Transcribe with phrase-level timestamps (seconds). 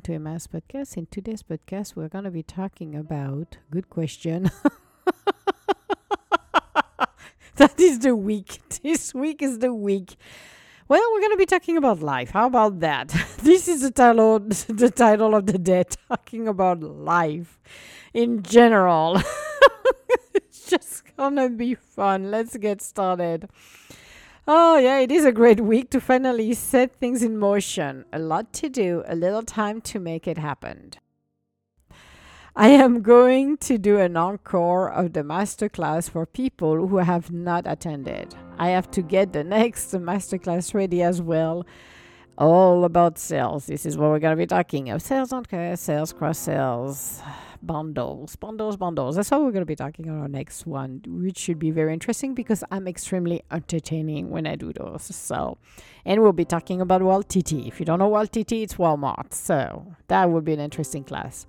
[0.00, 0.96] welcome to Emma's podcast.
[0.96, 4.44] In today's podcast, we're going to be talking about good question.
[7.56, 8.60] that is the week.
[8.82, 10.16] This week is the week.
[10.88, 12.30] Well, we're going to be talking about life.
[12.30, 13.08] How about that?
[13.42, 17.60] this is the title the title of the day talking about life
[18.14, 19.20] in general.
[20.34, 22.30] it's just going to be fun.
[22.30, 23.50] Let's get started.
[24.52, 28.04] Oh, yeah, it is a great week to finally set things in motion.
[28.12, 30.90] A lot to do, a little time to make it happen.
[32.56, 37.62] I am going to do an encore of the masterclass for people who have not
[37.64, 38.34] attended.
[38.58, 41.64] I have to get the next masterclass ready as well.
[42.36, 43.66] All about sales.
[43.66, 45.44] This is what we're going to be talking of sales on
[45.76, 47.22] sales, cross sales
[47.62, 49.16] bundles, bundles, bundles.
[49.16, 51.92] That's what we're going to be talking on our next one, which should be very
[51.92, 55.02] interesting because I'm extremely entertaining when I do those.
[55.14, 55.58] So,
[56.04, 57.66] and we'll be talking about Walt TT.
[57.66, 59.34] If you don't know Walt TT, it's Walmart.
[59.34, 61.46] So that would be an interesting class.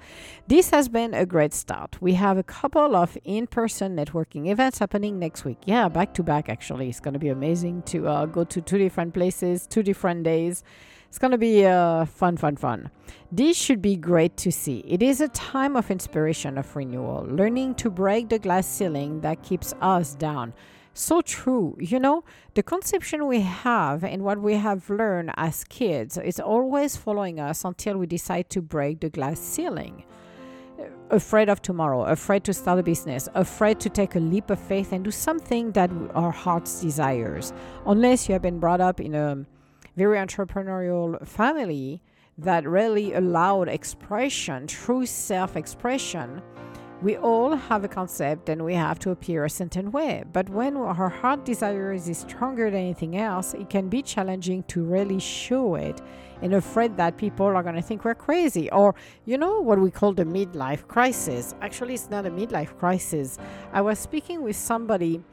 [0.47, 2.01] This has been a great start.
[2.01, 5.59] We have a couple of in-person networking events happening next week.
[5.65, 6.49] Yeah, back to back.
[6.49, 10.23] Actually, it's going to be amazing to uh, go to two different places, two different
[10.23, 10.63] days.
[11.11, 12.89] It's going to be uh, fun, fun, fun.
[13.33, 14.81] This should be great to see.
[14.87, 19.43] It is a time of inspiration, of renewal, learning to break the glass ceiling that
[19.43, 20.53] keeps us down.
[20.93, 21.75] So true.
[21.81, 22.23] You know,
[22.53, 27.65] the conception we have and what we have learned as kids is always following us
[27.65, 30.05] until we decide to break the glass ceiling
[31.09, 34.93] afraid of tomorrow, afraid to start a business, afraid to take a leap of faith
[34.93, 37.51] and do something that our hearts desires.
[37.85, 39.45] Unless you have been brought up in a
[39.95, 42.01] very entrepreneurial family
[42.37, 46.41] that really allowed expression, true self expression,
[47.01, 50.23] we all have a concept and we have to appear a certain way.
[50.31, 54.83] But when our heart desires is stronger than anything else, it can be challenging to
[54.83, 55.99] really show it
[56.43, 58.69] and afraid that people are going to think we're crazy.
[58.71, 58.93] Or,
[59.25, 61.55] you know, what we call the midlife crisis.
[61.61, 63.39] Actually, it's not a midlife crisis.
[63.73, 65.23] I was speaking with somebody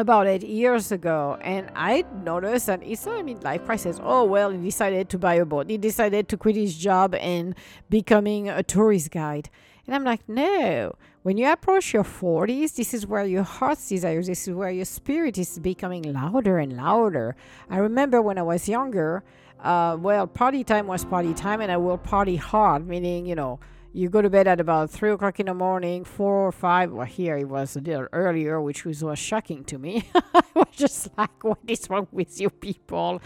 [0.00, 4.00] about eight years ago, and I noticed that it's not a midlife crisis.
[4.02, 5.70] Oh, well, he decided to buy a boat.
[5.70, 7.54] He decided to quit his job and
[7.88, 9.50] becoming a tourist guide.
[9.86, 10.94] And I'm like, no.
[11.22, 14.84] When you approach your 40s, this is where your heart's desires, this is where your
[14.84, 17.36] spirit is becoming louder and louder.
[17.68, 19.22] I remember when I was younger,
[19.62, 23.60] uh, well, party time was party time, and I will party hard, meaning, you know,
[23.92, 26.92] you go to bed at about three o'clock in the morning, four or five.
[26.92, 30.08] Well, here it was a little earlier, which was, was shocking to me.
[30.14, 33.20] I was just like, what is wrong with you people?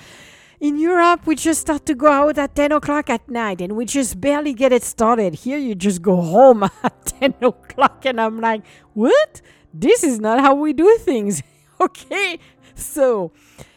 [0.61, 3.85] In Europe, we just start to go out at 10 o'clock at night and we
[3.85, 5.35] just barely get it started.
[5.35, 8.63] Here, you just go home at 10 o'clock, and I'm like,
[8.95, 9.43] what?
[9.73, 11.43] This is not how we do things.
[11.81, 12.39] okay,
[12.75, 13.33] so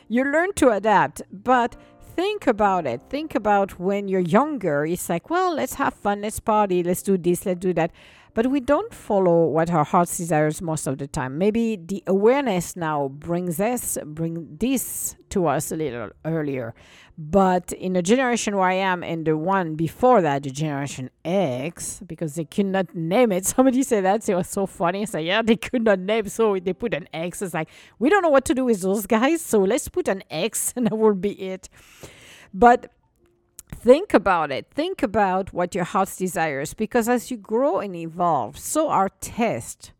[0.08, 1.75] you learn to adapt, but
[2.17, 3.00] think about it.
[3.11, 4.85] Think about when you're younger.
[4.88, 7.91] It's like, well, let's have fun, let's party, let's do this, let's do that.
[8.38, 11.40] But we don't follow what our hearts desires most of the time.
[11.40, 16.75] Maybe the awareness now brings us bring this to us a little earlier.
[17.18, 22.03] But in the generation where I am and the one before that, the generation X,
[22.06, 23.44] because they could not name it.
[23.56, 24.30] Somebody said that.
[24.30, 25.08] It was so funny.
[25.08, 27.42] Said, yeah, they could not name, so they put an X.
[27.42, 30.22] It's like, we don't know what to do with those guys, so let's put an
[30.30, 31.69] X and that will be it.
[32.54, 32.92] But
[33.88, 34.68] think about it.
[34.74, 39.94] Think about what your heart's desires, because as you grow and evolve, so our test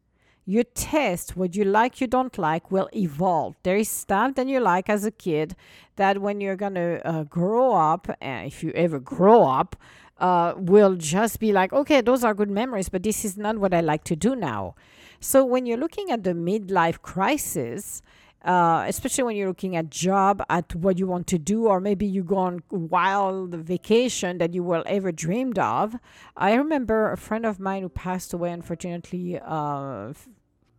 [0.50, 3.56] your taste, what you like, you don't like, will evolve.
[3.64, 5.58] There is stuff that you like as a kid
[5.98, 9.75] that when you're gonna uh, grow up, uh, if you ever grow up,
[10.19, 13.74] uh, will just be like, okay, those are good memories, but this is not what
[13.74, 14.75] I like to do now.
[15.19, 18.01] So when you're looking at the midlife crisis,
[18.47, 22.05] uh, especially when you're looking at job, at what you want to do, or maybe
[22.05, 25.97] you go on wild vacation that you will ever dreamed of.
[26.38, 30.13] I remember a friend of mine who passed away, unfortunately, uh,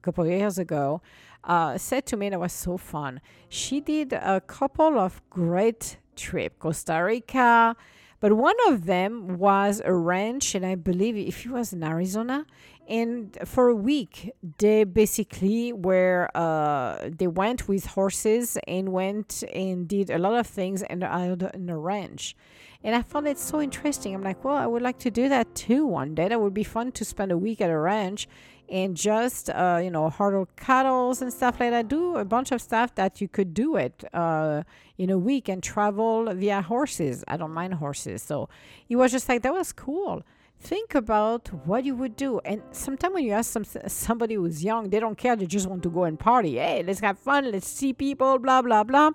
[0.00, 1.02] couple of years ago,
[1.44, 3.20] uh, said to me, that was so fun.
[3.50, 7.76] She did a couple of great trips, Costa Rica,
[8.20, 12.46] but one of them was a ranch, and I believe if it was in Arizona,
[12.88, 19.86] and for a week they basically were uh, they went with horses and went and
[19.86, 22.34] did a lot of things and out in a ranch.
[22.82, 24.14] And i found it so interesting.
[24.14, 26.28] I'm like well i would like to do that too one day.
[26.28, 28.26] That would be fun to spend a week at a ranch
[28.70, 32.60] and just uh, you know hurdle cattle and stuff like that do a bunch of
[32.60, 34.62] stuff that you could do it uh,
[34.96, 38.48] in a week and travel via horses i don't mind horses so
[38.88, 40.22] it was just like that was cool
[40.60, 42.40] think about what you would do.
[42.44, 45.36] And sometimes when you ask some, somebody who's young, they don't care.
[45.36, 46.56] They just want to go and party.
[46.56, 47.50] Hey, let's have fun.
[47.50, 49.12] Let's see people, blah, blah, blah.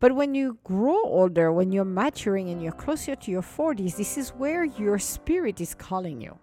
[0.00, 4.18] But when you grow older, when you're maturing and you're closer to your 40s, this
[4.18, 6.38] is where your spirit is calling you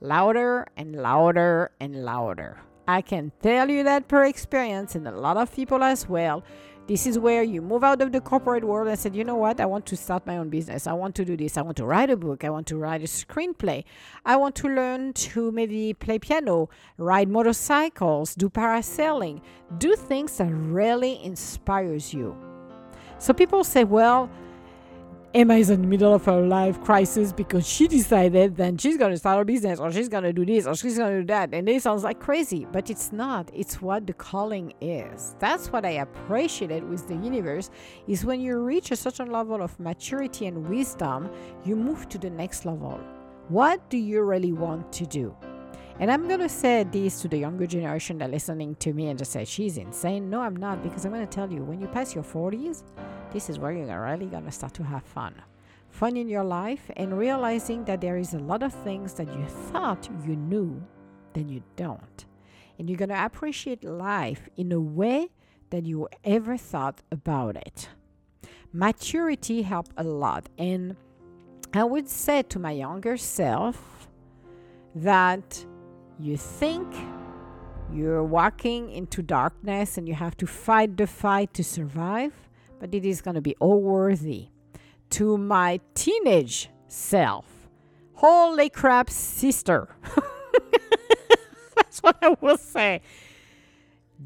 [0.00, 2.58] louder and louder and louder.
[2.88, 6.42] I can tell you that per experience, and a lot of people as well.
[6.86, 9.60] This is where you move out of the corporate world and said, you know what,
[9.60, 10.88] I want to start my own business.
[10.88, 11.56] I want to do this.
[11.56, 12.42] I want to write a book.
[12.42, 13.84] I want to write a screenplay.
[14.26, 16.68] I want to learn to maybe play piano,
[16.98, 19.40] ride motorcycles, do parasailing,
[19.78, 22.36] do things that really inspires you.
[23.18, 24.28] So people say, well,
[25.32, 29.12] Emma is in the middle of her life crisis because she decided then she's going
[29.12, 31.26] to start a business or she's going to do this or she's going to do
[31.28, 31.54] that.
[31.54, 33.48] And it sounds like crazy, but it's not.
[33.54, 35.36] It's what the calling is.
[35.38, 37.70] That's what I appreciated with the universe
[38.08, 41.30] is when you reach a certain level of maturity and wisdom,
[41.64, 42.98] you move to the next level.
[43.50, 45.36] What do you really want to do?
[46.00, 49.18] And I'm going to say this to the younger generation that listening to me and
[49.18, 50.28] just say, she's insane.
[50.28, 52.82] No, I'm not, because I'm going to tell you, when you pass your 40s,
[53.32, 55.34] this is where you're really to start to have fun.
[55.90, 59.44] Fun in your life and realizing that there is a lot of things that you
[59.46, 60.82] thought you knew,
[61.32, 62.24] then you don't.
[62.78, 65.30] And you're to appreciate life in a way
[65.70, 67.88] that you ever thought about it.
[68.72, 70.48] Maturity helped a lot.
[70.58, 70.96] And
[71.72, 74.08] I would say to my younger self
[74.94, 75.64] that
[76.18, 76.86] you think
[77.92, 82.32] you're walking into darkness and you have to fight the fight to survive
[82.80, 84.48] but it is going to be all worthy.
[85.10, 87.46] To my teenage self,
[88.14, 89.88] holy crap, sister.
[91.76, 93.02] That's what I will say.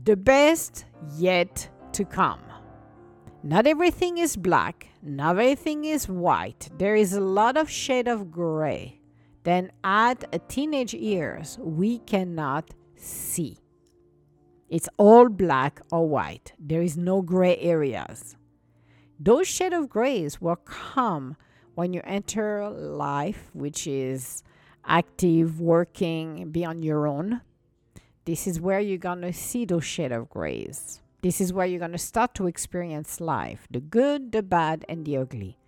[0.05, 0.87] The best
[1.17, 2.41] yet to come.
[3.43, 6.71] Not everything is black, not everything is white.
[6.79, 9.01] There is a lot of shade of gray.
[9.43, 13.59] Then at teenage years, we cannot see.
[14.71, 16.55] It's all black or white.
[16.59, 18.37] There is no gray areas.
[19.19, 21.37] Those shade of grays will come
[21.75, 24.43] when you enter life, which is
[24.85, 27.41] active, working, be on your own.
[28.25, 31.01] This is where you're going to see those shade of grays.
[31.23, 35.05] This is where you're going to start to experience life the good, the bad, and
[35.05, 35.59] the ugly.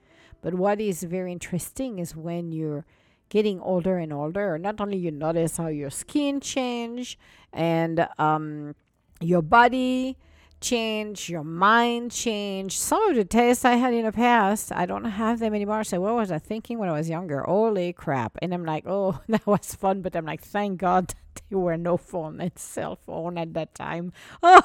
[0.43, 2.85] But what is very interesting is when you're
[3.29, 7.19] getting older and older, not only you notice how your skin change
[7.53, 8.75] and um,
[9.21, 10.17] your body
[10.61, 12.79] change, your mind change.
[12.79, 15.85] Some of the tastes I had in the past, I don't have them anymore.
[15.85, 17.43] So what was I thinking when I was younger?
[17.43, 18.39] Holy crap.
[18.43, 20.03] And I'm like, oh, that was fun.
[20.03, 21.15] But I'm like, thank God
[21.51, 24.13] there were no phone and cell phone at that time.
[24.43, 24.63] Oh,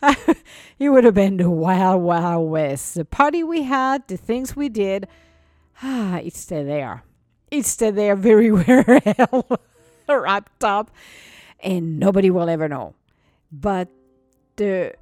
[0.78, 2.94] it would have been the wild, wild west.
[2.94, 5.08] The party we had, the things we did,
[5.82, 7.04] ah, it's still there.
[7.50, 9.60] It's still there very well
[10.08, 10.90] wrapped up.
[11.60, 12.94] And nobody will ever know
[13.50, 13.88] but
[14.56, 14.94] the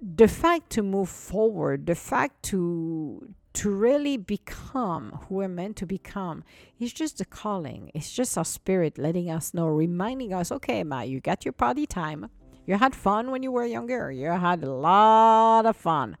[0.00, 5.86] the fact to move forward the fact to to really become who we're meant to
[5.86, 6.42] become
[6.80, 7.88] is just a calling.
[7.94, 11.86] It's just our spirit letting us know reminding us okay ma you got your party
[11.86, 12.30] time.
[12.66, 14.10] You had fun when you were younger.
[14.10, 16.16] You had a lot of fun.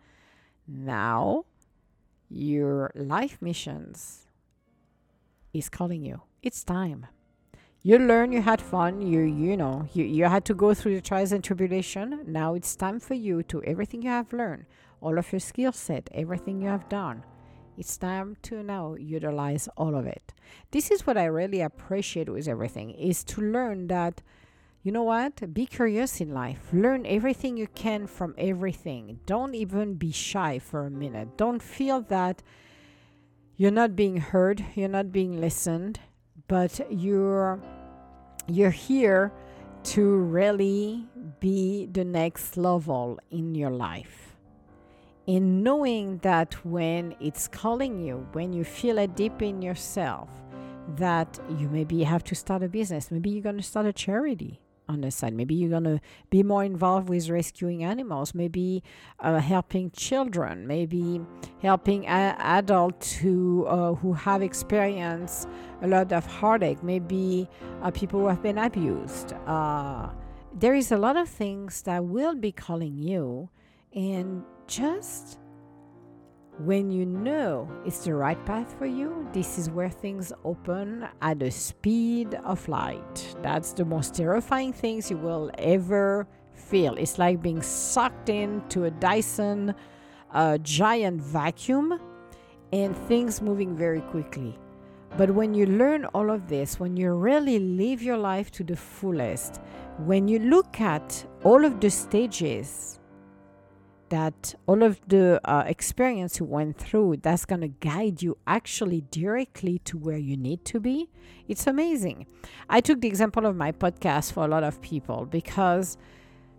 [0.68, 1.44] Now
[2.30, 4.28] your life missions
[5.52, 6.22] is calling you.
[6.42, 7.06] It's time
[7.86, 11.02] you learn you had fun you you know you, you had to go through the
[11.02, 12.24] trials and tribulation.
[12.26, 14.64] Now it's time for you to everything you have learned
[15.02, 17.22] all of your skill set everything you have done.
[17.76, 20.32] It's time to now utilize all of it.
[20.70, 24.22] This is what i really appreciate with everything is to learn that
[24.82, 25.52] you know what?
[25.52, 26.68] Be curious in life.
[26.72, 29.20] Learn everything you can from everything.
[29.26, 31.36] Don't even be shy for a minute.
[31.38, 32.42] Don't feel that
[33.56, 36.00] you're not being heard you're not being listened
[36.48, 37.60] but you're
[38.46, 39.32] you're here
[39.82, 41.06] to really
[41.40, 44.36] be the next level in your life.
[45.26, 50.28] In knowing that when it's calling you, when you feel it deep in yourself,
[50.96, 54.60] that you maybe have to start a business, maybe you're going to start a charity
[54.88, 55.34] on the side.
[55.34, 56.00] Maybe you're going to
[56.30, 58.82] be more involved with rescuing animals, maybe
[59.20, 61.20] uh, helping children, maybe
[61.62, 65.48] helping a- adults who, uh, who have experienced
[65.82, 67.48] a lot of heartache, maybe
[67.82, 69.32] uh, people who have been abused.
[69.46, 70.10] Uh,
[70.52, 73.48] there is a lot of things that will be calling you,
[73.94, 75.38] and just
[76.58, 81.40] when you know it's the right path for you, this is where things open at
[81.40, 83.34] the speed of light.
[83.42, 86.94] That's the most terrifying things you will ever feel.
[86.96, 89.74] It's like being sucked into a Dyson
[90.32, 92.00] uh, giant vacuum
[92.72, 94.56] and things moving very quickly.
[95.16, 98.76] But when you learn all of this, when you really live your life to the
[98.76, 99.60] fullest,
[99.98, 102.98] when you look at all of the stages
[104.14, 109.02] that all of the uh, experience you went through that's going to guide you actually
[109.10, 111.10] directly to where you need to be.
[111.48, 112.26] It's amazing.
[112.70, 115.96] I took the example of my podcast for a lot of people because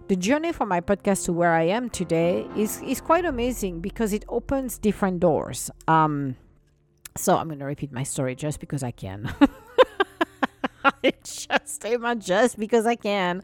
[0.09, 4.11] the journey from my podcast to where i am today is, is quite amazing because
[4.11, 5.71] it opens different doors.
[5.87, 6.35] Um,
[7.15, 9.33] so i'm going to repeat my story just because i can.
[11.23, 13.43] Just Emma, just because i can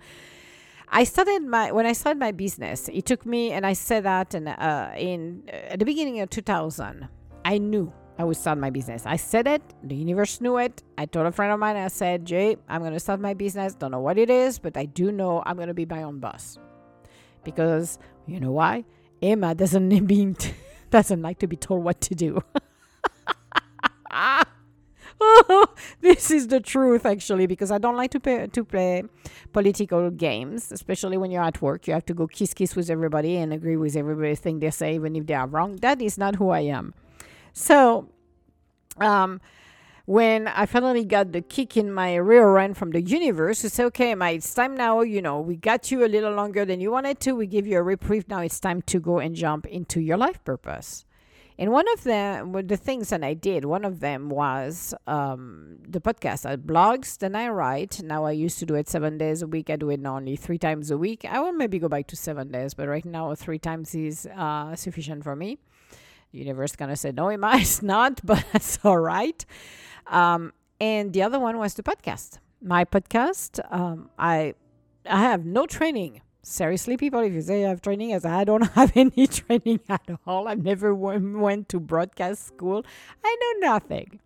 [0.93, 2.89] I started my when I started my business.
[2.91, 6.29] It took me, and I said that in uh, in uh, at the beginning of
[6.29, 7.07] 2000.
[7.45, 9.03] I knew I would start my business.
[9.05, 9.61] I said it.
[9.83, 10.83] The universe knew it.
[10.97, 11.77] I told a friend of mine.
[11.77, 13.73] I said, Jay, I'm going to start my business.
[13.73, 16.19] Don't know what it is, but I do know I'm going to be my own
[16.19, 16.59] boss.
[17.43, 18.83] Because you know why?
[19.21, 20.35] Emma doesn't mean
[20.89, 22.43] doesn't like to be told what to do.
[26.01, 29.03] this is the truth, actually, because I don't like to pay, to play
[29.53, 31.87] political games, especially when you're at work.
[31.87, 35.15] You have to go kiss kiss with everybody and agree with everything they say, even
[35.15, 35.77] if they are wrong.
[35.77, 36.93] That is not who I am.
[37.53, 38.09] So,
[38.97, 39.41] um,
[40.05, 43.83] when I finally got the kick in my rear end from the universe to say,
[43.85, 46.91] okay, my it's time now, you know, we got you a little longer than you
[46.91, 47.33] wanted to.
[47.33, 48.27] We give you a reprieve.
[48.27, 51.05] Now it's time to go and jump into your life purpose.
[51.61, 56.01] And one of the the things that I did, one of them was um, the
[56.01, 56.43] podcast.
[56.43, 58.01] I blogs, then I write.
[58.01, 59.69] Now I used to do it seven days a week.
[59.69, 61.23] I do it only three times a week.
[61.23, 64.75] I will maybe go back to seven days, but right now three times is uh,
[64.75, 65.59] sufficient for me.
[66.31, 69.45] The universe kind of said, no, Emma, it's not, but that's all right.
[70.07, 72.39] Um, and the other one was the podcast.
[72.59, 74.55] My podcast, um, I
[75.05, 78.61] I have no training seriously, people, if you say you have training, as I don't
[78.75, 80.47] have any training at all.
[80.47, 82.85] I've never went to broadcast school.
[83.23, 84.19] I know nothing.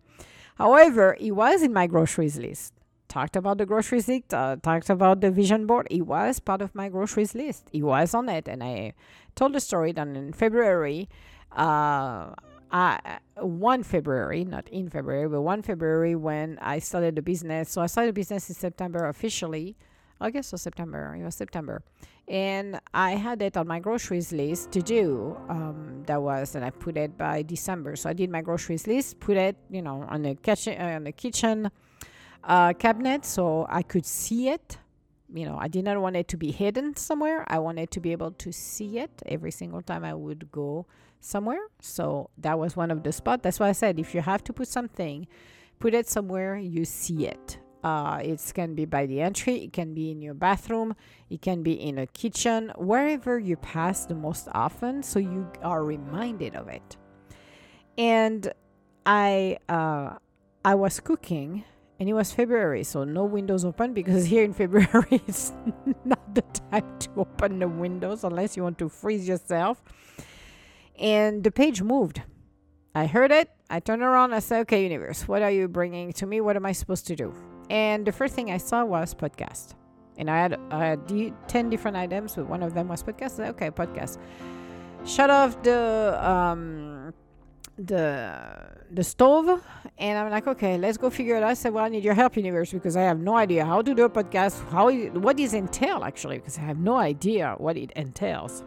[0.56, 2.72] However, it was in my groceries list.
[3.08, 5.86] Talked about the groceries list, uh, talked about the vision board.
[5.90, 7.68] It was part of my groceries list.
[7.72, 8.48] It was on it.
[8.48, 8.94] And I
[9.34, 11.08] told the story that in February,
[11.52, 12.30] uh,
[12.70, 12.98] uh,
[13.36, 17.70] 1 February, not in February, but 1 February when I started the business.
[17.70, 19.76] So I started the business in September officially.
[20.20, 21.16] August or September.
[21.18, 21.82] It was September.
[22.28, 25.36] And I had it on my groceries list to do.
[25.48, 27.94] Um, that was, and I put it by December.
[27.96, 31.04] So I did my groceries list, put it, you know, on the kitchen, uh, on
[31.04, 31.70] the kitchen
[32.42, 34.78] uh, cabinet, so I could see it.
[35.32, 37.44] You know, I did not want it to be hidden somewhere.
[37.48, 40.86] I wanted to be able to see it every single time I would go
[41.20, 41.60] somewhere.
[41.80, 43.42] So that was one of the spots.
[43.42, 45.26] That's why I said if you have to put something,
[45.78, 47.58] put it somewhere you see it.
[47.86, 50.92] Uh, it can be by the entry, it can be in your bathroom,
[51.30, 55.84] it can be in a kitchen, wherever you pass the most often, so you are
[55.84, 56.96] reminded of it.
[57.96, 58.52] And
[59.06, 60.16] I, uh,
[60.64, 61.62] I was cooking,
[62.00, 65.52] and it was February, so no windows open because here in February it's
[66.04, 69.80] not the time to open the windows unless you want to freeze yourself.
[70.98, 72.20] And the page moved.
[72.96, 73.48] I heard it.
[73.70, 74.32] I turned around.
[74.32, 76.40] I said, "Okay, universe, what are you bringing to me?
[76.40, 79.74] What am I supposed to do?" And the first thing I saw was podcast.
[80.18, 83.32] And I had, I had 10 different items, but one of them was podcast.
[83.32, 84.18] Said, okay, podcast.
[85.04, 87.12] Shut off the um,
[87.78, 88.32] the
[88.90, 89.62] the stove
[89.98, 92.14] and i'm like okay let's go figure it out i said well i need your
[92.14, 95.52] help universe because i have no idea how to do a podcast how what does
[95.52, 98.64] entail actually because i have no idea what it entails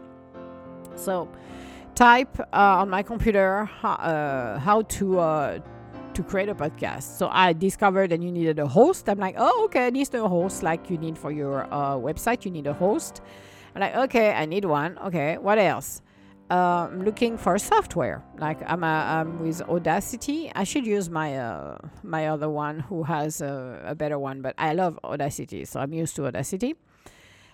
[0.94, 1.28] so
[1.96, 5.58] type uh, on my computer uh, how to uh,
[6.22, 7.16] to create a podcast.
[7.18, 9.08] So I discovered that you needed a host.
[9.08, 12.44] I'm like, oh, okay, I need a host like you need for your uh, website.
[12.44, 13.22] You need a host.
[13.74, 14.98] I'm like, okay, I need one.
[14.98, 16.02] Okay, what else?
[16.50, 18.22] Uh, I'm looking for software.
[18.38, 20.50] Like I'm, a, I'm with Audacity.
[20.54, 24.54] I should use my uh, my other one who has a, a better one, but
[24.58, 26.74] I love Audacity, so I'm used to Audacity.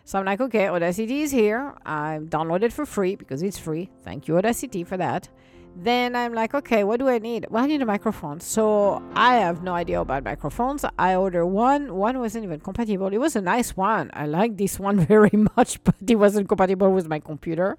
[0.04, 1.74] So I'm like, okay, Audacity is here.
[1.84, 3.90] I downloaded for free because it's free.
[4.02, 5.28] Thank you, Audacity, for that.
[5.78, 7.46] Then I'm like, okay, what do I need?
[7.50, 8.40] Well, I need a microphone.
[8.40, 10.86] So I have no idea about microphones.
[10.98, 11.94] I ordered one.
[11.94, 13.08] One wasn't even compatible.
[13.08, 14.10] It was a nice one.
[14.14, 17.76] I like this one very much, but it wasn't compatible with my computer.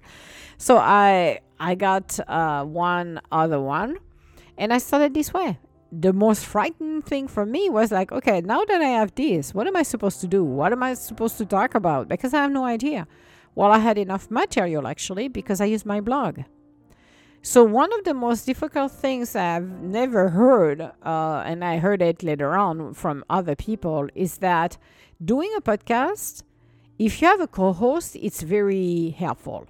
[0.58, 3.98] So I I got uh, one other one,
[4.56, 5.58] and I started this way.
[5.90, 9.66] The most frightening thing for me was like, okay, now that I have this, what
[9.66, 10.44] am I supposed to do?
[10.44, 12.06] What am I supposed to talk about?
[12.08, 13.08] Because I have no idea.
[13.56, 16.40] Well, I had enough material actually because I used my blog.
[17.42, 22.22] So, one of the most difficult things I've never heard, uh, and I heard it
[22.22, 24.76] later on from other people, is that
[25.24, 26.42] doing a podcast,
[26.98, 29.66] if you have a co host, it's very helpful.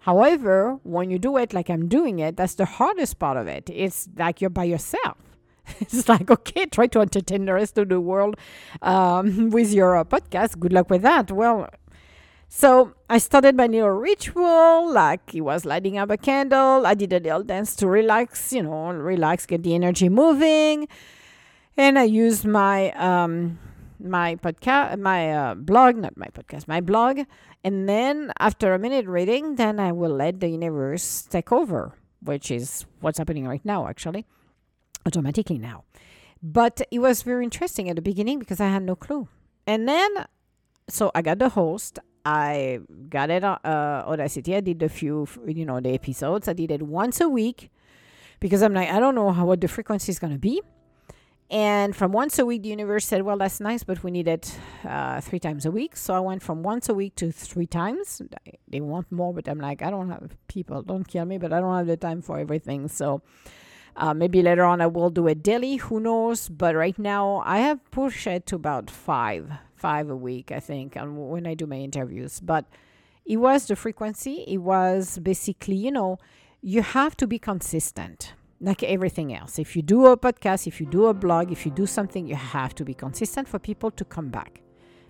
[0.00, 3.70] However, when you do it like I'm doing it, that's the hardest part of it.
[3.72, 5.16] It's like you're by yourself.
[5.80, 8.36] it's like, okay, try to entertain the rest of the world
[8.82, 10.58] um, with your uh, podcast.
[10.58, 11.30] Good luck with that.
[11.30, 11.68] Well,
[12.54, 16.86] so I started my little ritual, like it was lighting up a candle.
[16.86, 20.86] I did a little dance to relax, you know, relax, get the energy moving.
[21.78, 23.58] And I used my um,
[23.98, 27.20] my podcast, my uh, blog, not my podcast, my blog.
[27.64, 32.50] And then after a minute reading, then I will let the universe take over, which
[32.50, 34.26] is what's happening right now, actually,
[35.06, 35.84] automatically now.
[36.42, 39.28] But it was very interesting at the beginning because I had no clue.
[39.66, 40.26] And then,
[40.86, 41.98] so I got the host.
[42.24, 44.54] I got it on uh, Audacity.
[44.56, 46.48] I did a few, you know, the episodes.
[46.48, 47.70] I did it once a week
[48.40, 50.62] because I'm like, I don't know how what the frequency is going to be.
[51.50, 54.58] And from once a week, the universe said, Well, that's nice, but we need it
[54.88, 55.96] uh, three times a week.
[55.96, 58.22] So I went from once a week to three times.
[58.68, 61.60] They want more, but I'm like, I don't have people, don't kill me, but I
[61.60, 62.88] don't have the time for everything.
[62.88, 63.20] So
[63.96, 66.48] uh, maybe later on I will do a daily, who knows?
[66.48, 70.96] But right now I have pushed it to about five, five a week, I think,
[70.96, 72.40] and when I do my interviews.
[72.40, 72.64] But
[73.24, 76.18] it was the frequency, it was basically, you know,
[76.60, 79.58] you have to be consistent like everything else.
[79.58, 82.36] If you do a podcast, if you do a blog, if you do something, you
[82.36, 84.60] have to be consistent for people to come back.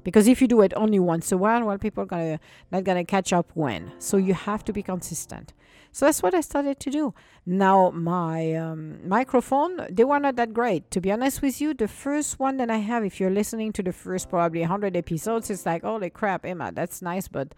[0.05, 2.41] Because if you do it only once a while, well, people are gonna
[2.73, 3.93] not gonna catch up when.
[3.99, 5.53] So you have to be consistent.
[5.93, 7.15] So that's what I started to do.
[7.45, 10.91] Now my um, microphone, they were not that great.
[10.93, 13.83] To be honest with you, the first one that I have, if you're listening to
[13.83, 17.55] the first probably 100 episodes, it's like, holy crap, Emma, that's nice, but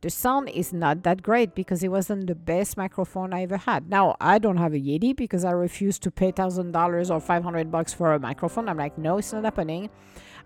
[0.00, 3.88] the sound is not that great because it wasn't the best microphone I ever had.
[3.88, 7.42] Now I don't have a Yeti because I refuse to pay thousand dollars or five
[7.42, 8.68] hundred bucks for a microphone.
[8.68, 9.90] I'm like, no, it's not happening.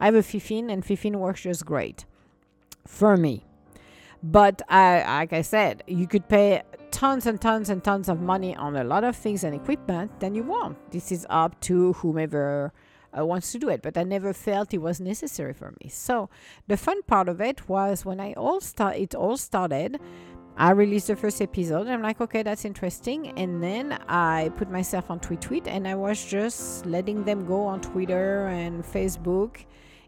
[0.00, 2.06] I have a Fifine and Fifine works just great
[2.86, 3.44] for me.
[4.22, 8.54] But I, like I said, you could pay tons and tons and tons of money
[8.54, 10.78] on a lot of things and equipment than you want.
[10.92, 12.72] This is up to whomever
[13.18, 15.88] uh, wants to do it, but I never felt it was necessary for me.
[15.88, 16.30] So
[16.68, 19.98] the fun part of it was when I all start, it all started.
[20.56, 21.88] I released the first episode.
[21.88, 23.28] I'm like, okay, that's interesting.
[23.38, 27.64] And then I put myself on Tweet Tweet and I was just letting them go
[27.64, 29.64] on Twitter and Facebook.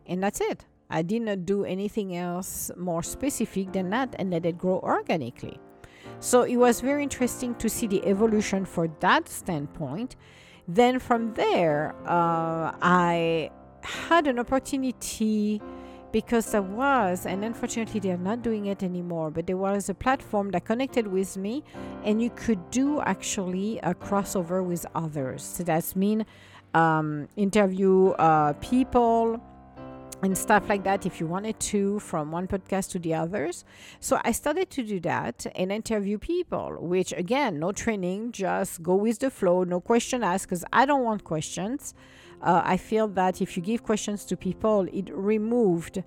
[0.07, 0.67] And that's it.
[0.91, 5.59] I did not do anything else more specific than that and let it grow organically.
[6.21, 10.17] So it was very interesting to see the evolution for that standpoint.
[10.67, 13.51] Then from there, uh, I
[13.83, 15.61] had an opportunity
[16.13, 20.53] because there was, and unfortunately they're not doing it anymore, but there was a platform
[20.53, 21.65] that connected with me,
[22.05, 25.43] and you could do actually a crossover with others.
[25.43, 26.25] So that's mean
[26.73, 29.41] um, interview uh, people
[30.25, 33.65] and stuff like that if you wanted to from one podcast to the others.
[34.01, 38.95] So i started to do that and interview people which again no training just go
[38.95, 41.95] with the flow no question asked because i don't want questions.
[42.41, 46.03] Uh, i feel that if you give questions to people it removed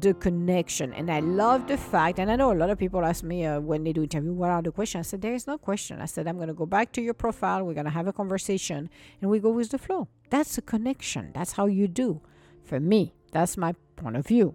[0.00, 0.92] the connection.
[0.94, 3.60] And i love the fact and i know a lot of people ask me uh,
[3.60, 5.06] when they do interview what are the questions?
[5.06, 6.00] I said there is no question.
[6.00, 8.12] I said i'm going to go back to your profile we're going to have a
[8.12, 10.08] conversation and we go with the flow.
[10.30, 11.30] That's a connection.
[11.34, 12.20] That's how you do.
[12.64, 14.54] For me that's my point of view.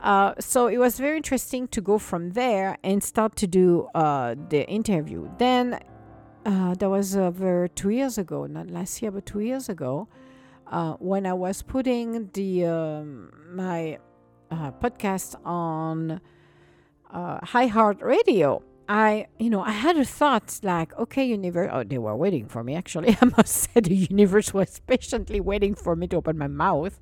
[0.00, 4.34] Uh, so it was very interesting to go from there and start to do uh,
[4.48, 5.28] the interview.
[5.38, 5.80] Then
[6.46, 10.08] uh, that was over two years ago, not last year, but two years ago,
[10.68, 13.98] uh, when I was putting the um, my
[14.50, 16.20] uh, podcast on
[17.12, 18.62] uh, Heart Radio.
[18.90, 21.68] I, you know, I had a thought like, okay, universe.
[21.70, 22.74] Oh, they were waiting for me.
[22.74, 26.98] Actually, I must say the universe was patiently waiting for me to open my mouth.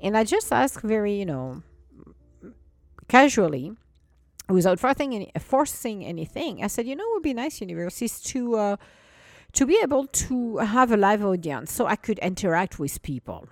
[0.00, 1.62] And I just asked very, you know,
[3.08, 3.72] casually,
[4.48, 6.62] without forcing, any, forcing anything.
[6.62, 8.76] I said, you know, it would be nice, universities, to uh,
[9.52, 13.48] to be able to have a live audience so I could interact with people.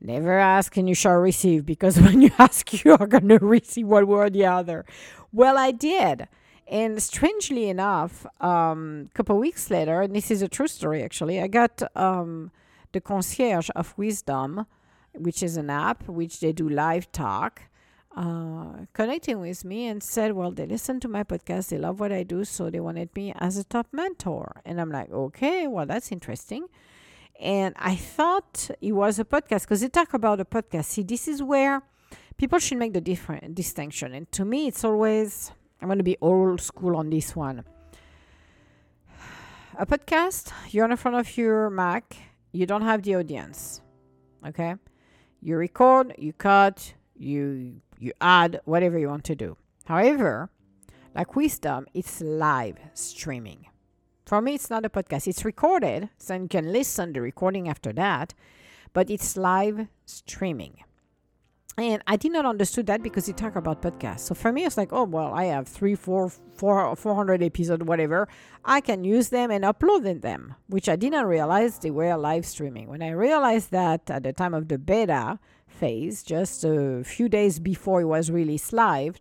[0.00, 3.86] Never ask and you shall receive because when you ask, you are going to receive
[3.86, 4.84] one way or the other.
[5.32, 6.28] Well, I did.
[6.68, 11.40] And strangely enough, a um, couple weeks later, and this is a true story actually,
[11.40, 12.50] I got um,
[12.92, 14.66] the concierge of wisdom
[15.18, 17.62] which is an app which they do live talk,
[18.16, 22.12] uh, connecting with me and said, Well, they listen to my podcast, they love what
[22.12, 24.62] I do, so they wanted me as a top mentor.
[24.64, 26.66] And I'm like, Okay, well, that's interesting.
[27.38, 30.86] And I thought it was a podcast because they talk about a podcast.
[30.86, 31.82] See, this is where
[32.38, 34.14] people should make the different distinction.
[34.14, 35.52] And to me, it's always,
[35.82, 37.64] I'm going to be old school on this one.
[39.78, 42.16] A podcast, you're in front of your Mac,
[42.52, 43.82] you don't have the audience.
[44.46, 44.76] Okay?
[45.46, 49.56] You record, you cut, you you add whatever you want to do.
[49.84, 50.50] However,
[51.14, 53.66] like wisdom, it's live streaming.
[54.24, 55.28] For me, it's not a podcast.
[55.28, 58.34] It's recorded, so you can listen the recording after that,
[58.92, 60.82] but it's live streaming.
[61.78, 64.20] And I did not understood that because he talked about podcasts.
[64.20, 67.84] So for me, it's like, oh well, I have three, four, four, four hundred episodes,
[67.84, 68.28] whatever.
[68.64, 72.88] I can use them and upload them, which I didn't realize they were live streaming.
[72.88, 77.58] When I realized that at the time of the beta phase, just a few days
[77.58, 79.20] before it was released live,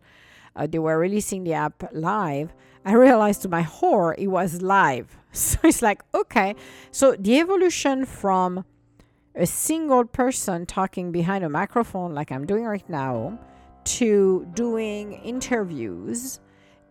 [0.56, 2.54] uh, they were releasing the app live.
[2.86, 5.18] I realized to my horror it was live.
[5.36, 6.56] So it's like, okay.
[6.92, 8.64] So the evolution from
[9.36, 13.38] a single person talking behind a microphone like I'm doing right now
[13.84, 16.40] to doing interviews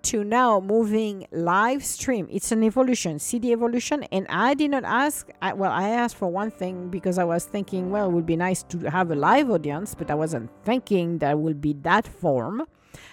[0.02, 2.28] to now moving live stream.
[2.30, 4.02] It's an evolution see the evolution.
[4.12, 7.44] And i did not ask I, well i asked for one thing because i was
[7.46, 11.18] thinking well it would be nice to have a live audience but i wasn't thinking
[11.18, 12.66] that would be that form.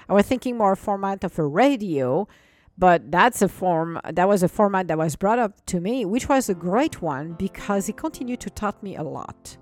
[0.09, 2.27] I was thinking more format of a radio
[2.81, 6.27] but that's a form that was a format that was brought up to me which
[6.27, 9.55] was a great one because it continued to taught me a lot.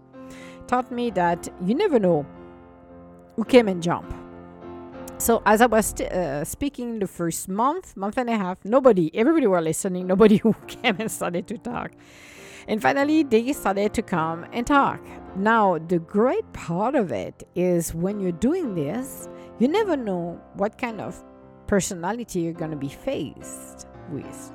[0.67, 2.25] Taught me that you never know
[3.35, 4.09] who came and jump.
[5.17, 9.11] So as i was st- uh, speaking the first month month and a half nobody
[9.13, 11.91] everybody were listening nobody who came and started to talk.
[12.69, 15.01] And finally they started to come and talk.
[15.35, 19.27] Now the great part of it is when you're doing this
[19.59, 21.21] you never know what kind of
[21.69, 24.51] personality you're going to be faced with.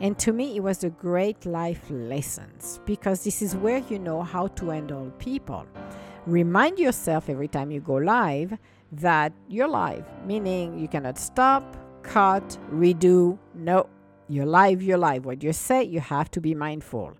[0.00, 4.22] And to me, it was a great life lessons because this is where you know
[4.22, 5.66] how to handle people.
[6.24, 8.56] Remind yourself every time you go live
[8.92, 13.38] that you're live, meaning you cannot stop, cut, redo.
[13.54, 13.86] No,
[14.28, 15.26] you're live, you're live.
[15.26, 17.12] What you say, you have to be mindful.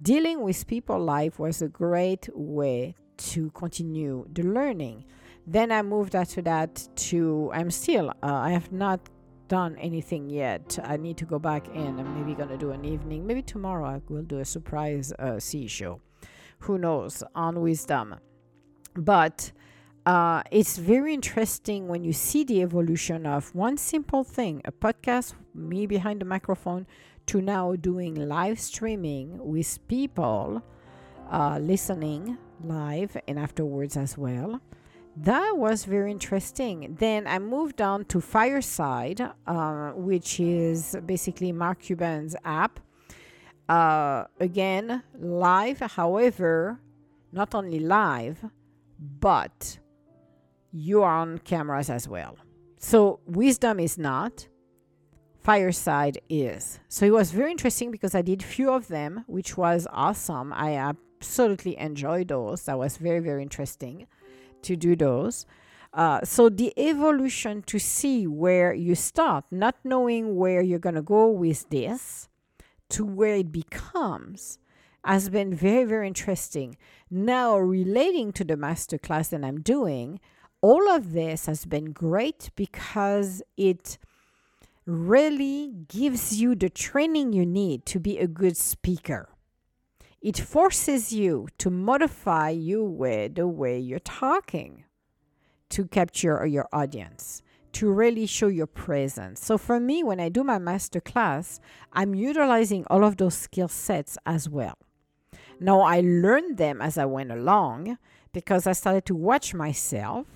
[0.00, 5.04] Dealing with people live was a great way to continue the learning.
[5.50, 9.00] Then I moved after that to, I'm still, uh, I have not
[9.48, 10.78] done anything yet.
[10.84, 11.98] I need to go back in.
[11.98, 13.26] I'm maybe going to do an evening.
[13.26, 16.00] Maybe tomorrow I will do a surprise uh, C show.
[16.60, 17.24] Who knows?
[17.34, 18.14] On wisdom.
[18.94, 19.50] But
[20.06, 25.34] uh, it's very interesting when you see the evolution of one simple thing a podcast,
[25.52, 26.86] me behind the microphone,
[27.26, 30.62] to now doing live streaming with people
[31.28, 34.60] uh, listening live and afterwards as well
[35.24, 36.96] that was very interesting.
[36.98, 42.80] Then I moved on to Fireside, uh, which is basically Mark Cuban's app.
[43.68, 46.80] Uh, again, live, however,
[47.32, 48.44] not only live,
[48.98, 49.78] but
[50.72, 52.36] you are on cameras as well.
[52.78, 54.48] So, Wisdom is not,
[55.42, 56.80] Fireside is.
[56.88, 60.52] So, it was very interesting because I did few of them, which was awesome.
[60.54, 62.64] I absolutely enjoyed those.
[62.64, 64.06] That was very, very interesting
[64.64, 65.46] to do those.
[65.92, 71.02] Uh, so the evolution to see where you start, not knowing where you're going to
[71.02, 72.28] go with this,
[72.90, 74.58] to where it becomes,
[75.04, 76.76] has been very, very interesting.
[77.10, 80.20] Now, relating to the masterclass that I'm doing,
[80.60, 83.98] all of this has been great because it
[84.86, 89.28] really gives you the training you need to be a good speaker.
[90.22, 94.84] It forces you to modify you with the way you're talking
[95.70, 99.42] to capture your audience, to really show your presence.
[99.42, 101.60] So for me, when I do my master class,
[101.92, 104.76] I'm utilizing all of those skill sets as well.
[105.58, 107.96] Now I learned them as I went along
[108.32, 110.26] because I started to watch myself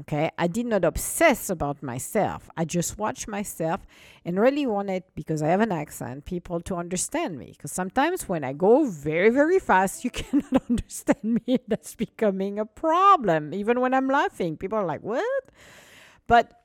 [0.00, 2.48] Okay, I did not obsess about myself.
[2.56, 3.86] I just watched myself
[4.24, 7.52] and really wanted, because I have an accent, people to understand me.
[7.52, 11.58] Because sometimes when I go very, very fast, you cannot understand me.
[11.68, 13.52] That's becoming a problem.
[13.52, 15.44] Even when I'm laughing, people are like, what?
[16.26, 16.62] But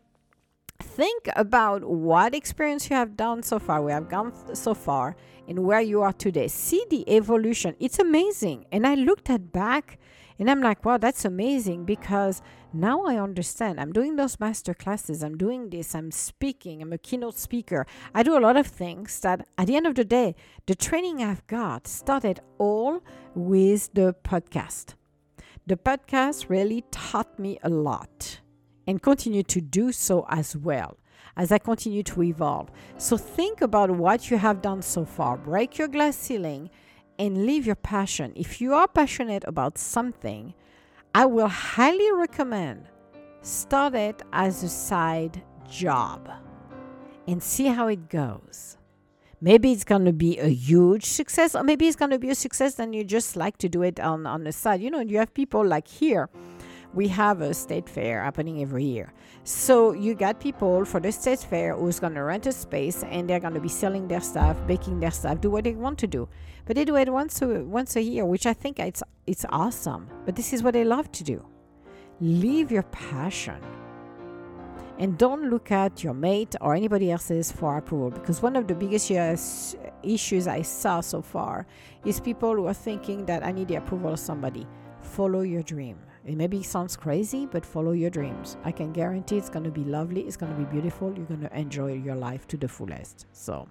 [0.79, 5.17] think about what experience you have done so far, we have gone so far,
[5.49, 6.47] and where you are today.
[6.47, 7.75] See the evolution.
[7.77, 8.67] It's amazing.
[8.71, 9.99] And I looked at back
[10.39, 12.41] and I'm like, wow, that's amazing because
[12.79, 13.79] now I understand.
[13.79, 17.85] I'm doing those master classes, I'm doing this, I'm speaking, I'm a keynote speaker.
[18.13, 20.35] I do a lot of things that at the end of the day,
[20.65, 23.03] the training I've got started all
[23.35, 24.95] with the podcast.
[25.65, 28.39] The podcast really taught me a lot
[28.87, 30.97] and continue to do so as well
[31.35, 32.71] as I continue to evolve.
[32.97, 35.37] So think about what you have done so far.
[35.37, 36.69] Break your glass ceiling
[37.19, 38.33] and live your passion.
[38.35, 40.53] If you are passionate about something,
[41.17, 42.85] I will highly recommend
[43.41, 46.29] start it as a side job
[47.27, 48.77] and see how it goes.
[49.41, 52.35] Maybe it's going to be a huge success, or maybe it's going to be a
[52.35, 54.79] success and you just like to do it on, on the side.
[54.79, 56.29] You know, you have people like here
[56.93, 59.13] we have a state fair happening every year.
[59.43, 63.29] So you got people for the state fair who's going to rent a space and
[63.29, 66.07] they're going to be selling their stuff, baking their stuff, do what they want to
[66.07, 66.27] do.
[66.67, 70.07] But they do it once a, once a year, which I think it's it's awesome.
[70.25, 71.43] But this is what they love to do.
[72.19, 73.59] Live your passion.
[74.99, 78.73] And don't look at your mate or anybody else's for approval because one of the
[78.73, 79.11] biggest
[80.01, 81.67] issues I saw so far
[82.03, 84.65] is people who are thinking that I need the approval of somebody.
[85.01, 88.57] Follow your dream it maybe sounds crazy, but follow your dreams.
[88.65, 91.39] I can guarantee it's going to be lovely, it's going to be beautiful, you're going
[91.39, 93.27] to enjoy your life to the fullest.
[93.31, 93.69] So,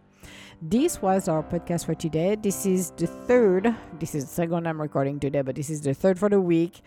[0.63, 2.35] this was our podcast for today.
[2.35, 5.95] This is the third, this is the second I'm recording today, but this is the
[5.95, 6.81] third for the week.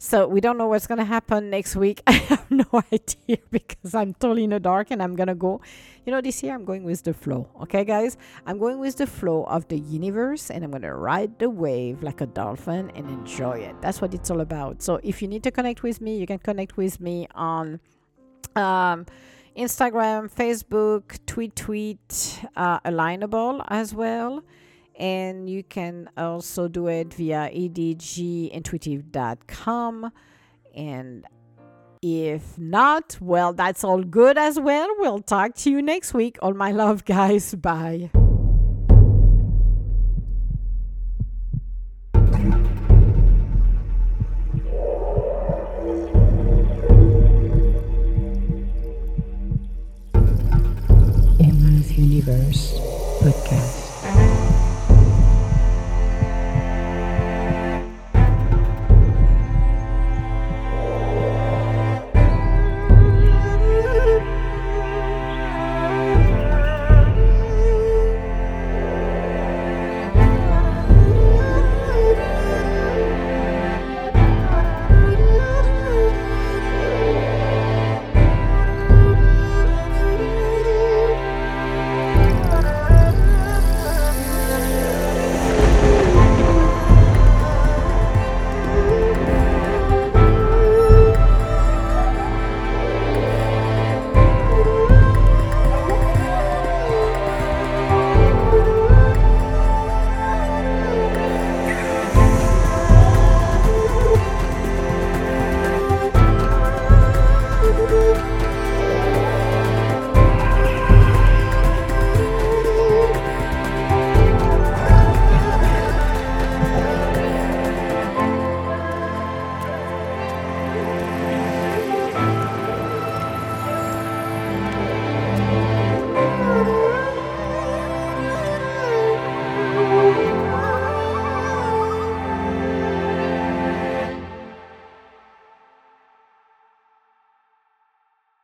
[0.00, 2.02] So we don't know what's going to happen next week.
[2.06, 5.60] I have no idea because I'm totally in the dark and I'm going to go.
[6.06, 7.48] You know, this year I'm going with the flow.
[7.62, 8.16] Okay, guys?
[8.46, 12.00] I'm going with the flow of the universe and I'm going to ride the wave
[12.02, 13.74] like a dolphin and enjoy it.
[13.82, 14.82] That's what it's all about.
[14.82, 17.80] So if you need to connect with me, you can connect with me on.
[18.54, 19.04] Um,
[19.58, 24.42] Instagram, Facebook, Tweet Tweet, uh, Alignable as well.
[24.98, 30.12] And you can also do it via edgintuitive.com
[30.74, 31.24] and
[32.00, 34.88] if not well that's all good as well.
[34.98, 36.38] We'll talk to you next week.
[36.42, 37.54] All my love guys.
[37.54, 38.10] Bye
[52.48, 52.97] universe